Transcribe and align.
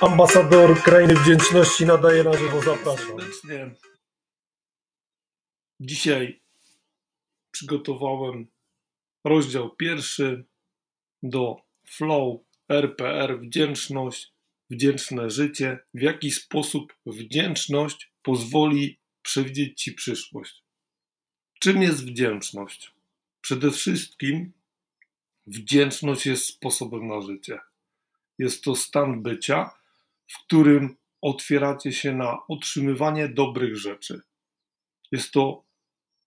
Ambasador 0.00 0.82
Krainy 0.82 1.14
Wdzięczności 1.14 1.86
nadaje 1.86 2.24
na 2.24 2.32
żywo, 2.32 2.62
zapraszam. 2.62 3.06
Serdecznie. 3.06 3.70
Dzisiaj 5.80 6.42
przygotowałem 7.50 8.46
rozdział 9.24 9.76
pierwszy 9.76 10.44
do 11.22 11.56
Flow 11.86 12.40
RPR 12.68 13.40
Wdzięczność, 13.40 14.32
wdzięczne 14.70 15.30
życie. 15.30 15.78
W 15.94 16.00
jaki 16.00 16.30
sposób 16.30 16.96
wdzięczność 17.06 18.12
pozwoli 18.22 18.98
przewidzieć 19.22 19.82
Ci 19.82 19.92
przyszłość? 19.92 20.64
Czym 21.60 21.82
jest 21.82 22.04
wdzięczność? 22.04 22.94
Przede 23.40 23.70
wszystkim 23.70 24.52
wdzięczność 25.46 26.26
jest 26.26 26.46
sposobem 26.46 27.08
na 27.08 27.20
życie. 27.20 27.58
Jest 28.38 28.64
to 28.64 28.76
stan 28.76 29.22
bycia, 29.22 29.79
w 30.30 30.44
którym 30.44 30.96
otwieracie 31.22 31.92
się 31.92 32.12
na 32.12 32.38
otrzymywanie 32.48 33.28
dobrych 33.28 33.76
rzeczy. 33.76 34.20
Jest 35.12 35.32
to 35.32 35.64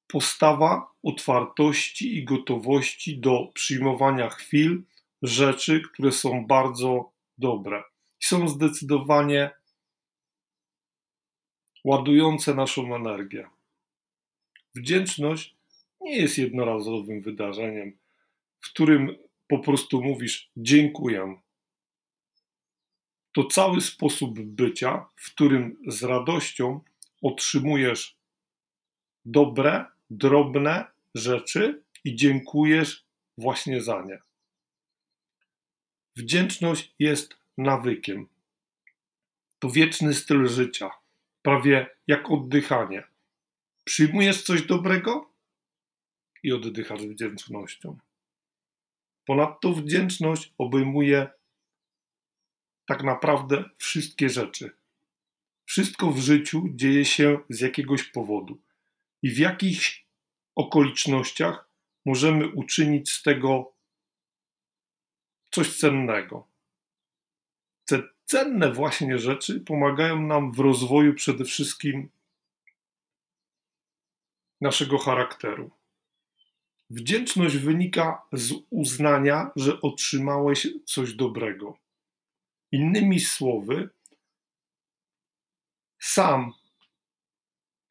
postawa 0.08 0.92
otwartości 1.04 2.18
i 2.18 2.24
gotowości 2.24 3.20
do 3.20 3.52
przyjmowania 3.54 4.30
chwil, 4.30 4.84
rzeczy, 5.22 5.82
które 5.82 6.12
są 6.12 6.46
bardzo 6.48 7.12
dobre 7.38 7.84
są 8.24 8.48
zdecydowanie 8.48 9.52
ładujące 11.84 12.56
naszą 12.56 12.96
energię. 12.96 13.50
Wdzięczność 14.76 15.56
nie 16.02 16.18
jest 16.18 16.38
jednorazowym 16.38 17.22
wydarzeniem, 17.22 17.98
w 18.62 18.70
którym 18.70 19.16
po 19.48 19.60
prostu 19.60 20.02
mówisz 20.02 20.52
dziękuję. 20.58 21.42
To 23.34 23.44
cały 23.44 23.82
sposób 23.82 24.40
bycia, 24.40 25.06
w 25.16 25.34
którym 25.34 25.78
z 25.88 26.04
radością 26.04 26.82
otrzymujesz 27.22 28.18
dobre, 29.26 29.86
drobne 30.10 30.86
rzeczy 31.16 31.84
i 32.04 32.16
dziękujesz 32.16 33.06
właśnie 33.38 33.82
za 33.82 34.02
nie. 34.02 34.20
Wdzięczność 36.16 36.94
jest 37.00 37.38
nawykiem. 37.58 38.28
To 39.60 39.70
wieczny 39.70 40.14
styl 40.14 40.48
życia, 40.48 40.90
prawie 41.42 41.90
jak 42.08 42.32
oddychanie. 42.32 43.04
Przyjmujesz 43.84 44.44
coś 44.44 44.62
dobrego 44.62 45.34
i 46.44 46.54
oddychasz 46.54 47.02
wdzięcznością. 47.02 47.98
Ponadto 49.26 49.74
wdzięczność 49.74 50.54
obejmuje 50.58 51.30
tak 52.88 53.04
naprawdę 53.04 53.64
wszystkie 53.78 54.30
rzeczy. 54.30 54.72
Wszystko 55.66 56.12
w 56.12 56.20
życiu 56.20 56.64
dzieje 56.70 57.06
się 57.06 57.40
z 57.50 57.60
jakiegoś 57.60 58.04
powodu 58.04 58.62
i 59.22 59.30
w 59.30 59.38
jakichś 59.38 60.06
okolicznościach 60.56 61.70
możemy 62.06 62.48
uczynić 62.48 63.12
z 63.12 63.24
tego 63.24 63.74
coś 65.52 65.78
cennego. 65.78 66.48
Te 67.86 68.04
cenne 68.26 68.72
właśnie 68.72 69.20
rzeczy 69.20 69.60
pomagają 69.60 70.22
nam 70.22 70.52
w 70.52 70.60
rozwoju 70.60 71.14
przede 71.14 71.46
wszystkim 71.46 72.10
naszego 74.62 74.98
charakteru. 74.98 75.72
Wdzięczność 76.90 77.58
wynika 77.58 78.22
z 78.32 78.54
uznania, 78.70 79.52
że 79.56 79.82
otrzymałeś 79.82 80.68
coś 80.86 81.14
dobrego. 81.14 81.83
Innymi 82.74 83.20
słowy, 83.20 83.90
sam 86.00 86.54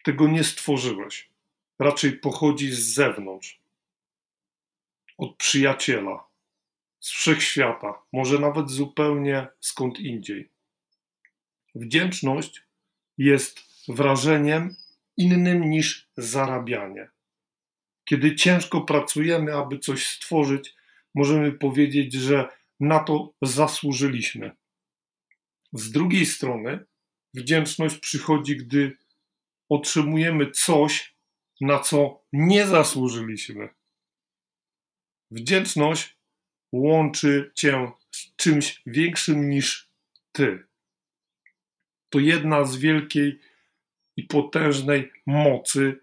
tego 0.05 0.29
nie 0.29 0.45
stworzyłeś. 0.45 1.31
Raczej 1.79 2.13
pochodzi 2.13 2.73
z 2.73 2.95
zewnątrz, 2.95 3.61
od 5.19 5.37
przyjaciela, 5.37 6.25
z 7.01 7.11
wszechświata, 7.11 8.03
może 8.13 8.39
nawet 8.39 8.71
zupełnie 8.71 9.47
skąd 9.61 10.01
indziej. 10.01 10.49
Wdzięczność 11.75 12.63
jest 13.19 13.61
wrażeniem 13.89 14.77
innym 15.17 15.71
niż 15.71 16.09
zarabianie. 16.17 17.09
Kiedy 18.05 18.37
ciężko 18.37 18.81
pracujemy, 18.81 19.57
aby 19.57 19.79
coś 19.79 20.07
stworzyć, 20.07 20.75
możemy 21.15 21.53
powiedzieć, 21.53 22.13
że 22.13 22.49
na 22.81 23.01
to 23.01 23.33
zasłużyliśmy. 23.43 24.62
Z 25.73 25.91
drugiej 25.91 26.27
strony, 26.27 26.85
wdzięczność 27.35 27.99
przychodzi, 27.99 28.57
gdy 28.57 28.97
otrzymujemy 29.69 30.51
coś, 30.51 31.17
na 31.61 31.79
co 31.79 32.25
nie 32.33 32.67
zasłużyliśmy. 32.67 33.69
Wdzięczność 35.31 36.17
łączy 36.73 37.53
cię 37.55 37.93
z 38.11 38.37
czymś 38.37 38.83
większym 38.87 39.51
niż 39.51 39.91
ty. 40.33 40.67
To 42.09 42.19
jedna 42.19 42.65
z 42.65 42.77
wielkiej 42.77 43.41
i 44.17 44.23
potężnej 44.23 45.13
mocy 45.27 46.01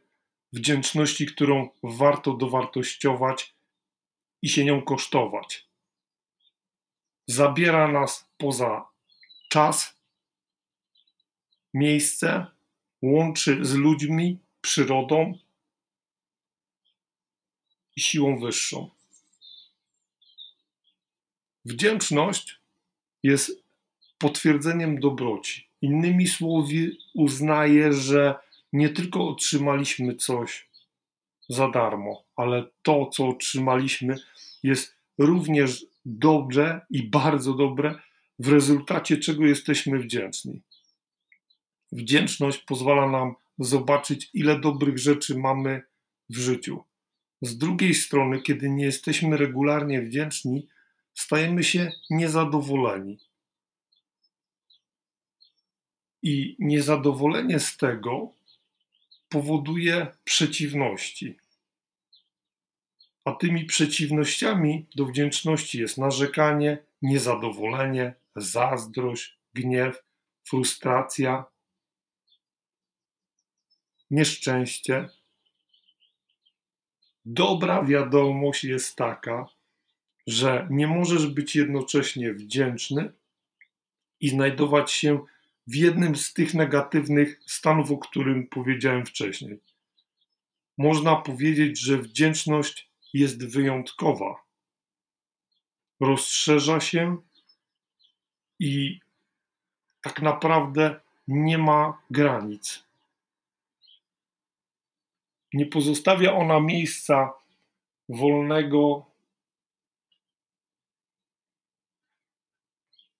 wdzięczności, 0.54 1.26
którą 1.26 1.70
warto 1.84 2.34
dowartościować 2.34 3.56
i 4.42 4.50
się 4.50 4.66
nią 4.66 4.82
kosztować. 4.82 5.70
Zabiera 7.28 7.88
nas 7.88 8.32
poza 8.38 8.88
czas, 9.50 9.98
miejsce, 11.74 12.46
łączy 13.02 13.66
z 13.66 13.74
ludźmi, 13.74 14.40
przyrodą 14.62 15.38
i 17.96 18.02
siłą 18.02 18.40
wyższą. 18.40 18.90
Wdzięczność 21.66 22.60
jest 23.24 23.64
potwierdzeniem 24.18 25.00
dobroci. 25.00 25.68
Innymi 25.82 26.28
słowy, 26.28 26.98
uznaje, 27.14 27.94
że 27.94 28.36
nie 28.74 28.90
tylko 28.90 29.28
otrzymaliśmy 29.28 30.16
coś 30.16 30.70
za 31.50 31.70
darmo, 31.70 32.24
ale 32.36 32.64
to, 32.82 33.06
co 33.06 33.28
otrzymaliśmy, 33.28 34.16
jest 34.64 34.96
również 35.18 35.86
dobrze 36.06 36.82
i 36.90 37.04
bardzo 37.04 37.54
dobre, 37.54 38.00
w 38.40 38.48
rezultacie 38.48 39.18
czego 39.18 39.46
jesteśmy 39.46 40.00
wdzięczni. 40.00 40.62
Wdzięczność 41.92 42.58
pozwala 42.58 43.12
nam 43.12 43.36
zobaczyć, 43.60 44.30
ile 44.34 44.60
dobrych 44.60 44.98
rzeczy 44.98 45.38
mamy 45.38 45.82
w 46.30 46.38
życiu. 46.38 46.84
Z 47.42 47.58
drugiej 47.58 47.94
strony, 47.94 48.42
kiedy 48.42 48.70
nie 48.70 48.86
jesteśmy 48.86 49.38
regularnie 49.38 50.02
wdzięczni, 50.02 50.68
stajemy 51.14 51.64
się 51.64 51.92
niezadowoleni. 52.10 53.20
I 56.22 56.56
niezadowolenie 56.60 57.60
z 57.60 57.78
tego 57.78 58.34
powoduje 59.30 60.08
przeciwności. 60.24 61.38
A 63.26 63.32
tymi 63.32 63.66
przeciwnościami 63.66 64.86
do 64.96 65.06
wdzięczności 65.06 65.80
jest 65.80 65.98
narzekanie, 65.98 66.78
niezadowolenie, 67.02 68.14
zazdrość, 68.36 69.40
gniew, 69.54 70.04
frustracja, 70.44 71.46
nieszczęście. 74.12 75.10
Dobra 77.26 77.84
wiadomość 77.84 78.64
jest 78.64 78.96
taka, 78.96 79.46
że 80.28 80.68
nie 80.72 80.88
możesz 80.88 81.28
być 81.28 81.56
jednocześnie 81.56 82.34
wdzięczny 82.34 83.14
i 84.20 84.30
znajdować 84.30 84.92
się 84.92 85.26
w 85.68 85.76
jednym 85.76 86.16
z 86.16 86.34
tych 86.34 86.54
negatywnych 86.54 87.40
stanów, 87.48 87.92
o 87.92 87.98
którym 87.98 88.48
powiedziałem 88.48 89.06
wcześniej. 89.06 89.60
Można 90.78 91.16
powiedzieć, 91.16 91.80
że 91.80 91.98
wdzięczność 91.98 92.92
jest 93.14 93.46
wyjątkowa. 93.46 94.36
Rozszerza 96.00 96.80
się 96.80 97.18
i 98.60 99.00
tak 100.02 100.22
naprawdę 100.22 101.00
nie 101.28 101.58
ma 101.58 102.02
granic. 102.10 102.84
Nie 105.54 105.66
pozostawia 105.66 106.34
ona 106.34 106.60
miejsca 106.60 107.34
wolnego 108.10 109.06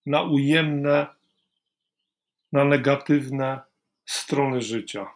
na 0.06 0.22
ujemne, 0.22 1.08
na 2.52 2.66
negatywne 2.66 3.62
strony 4.06 4.62
życia. 4.62 5.12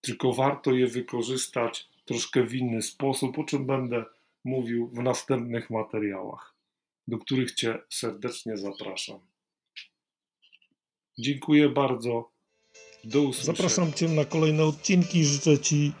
Tylko 0.00 0.32
warto 0.32 0.72
je 0.72 0.86
wykorzystać 0.86 1.88
troszkę 2.04 2.42
w 2.42 2.54
inny 2.54 2.82
sposób, 2.82 3.38
o 3.38 3.44
czym 3.44 3.66
będę 3.66 4.04
mówił 4.44 4.88
w 4.88 5.02
następnych 5.02 5.70
materiałach. 5.70 6.59
Do 7.10 7.18
których 7.18 7.54
Cię 7.54 7.78
serdecznie 7.90 8.56
zapraszam. 8.56 9.20
Dziękuję 11.18 11.68
bardzo. 11.68 12.30
Do 13.04 13.22
usłyszenia. 13.22 13.56
Zapraszam 13.56 13.92
Cię 13.92 14.08
na 14.08 14.24
kolejne 14.24 14.64
odcinki. 14.64 15.24
Życzę 15.24 15.58
Ci, 15.58 15.92